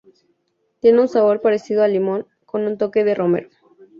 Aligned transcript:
Tiene 0.79 0.99
un 0.99 1.07
sabor 1.07 1.41
parecido 1.41 1.83
al 1.83 1.93
limón, 1.93 2.25
con 2.47 2.65
un 2.65 2.79
toque 2.79 3.03
de 3.03 3.13
romero. 3.13 3.49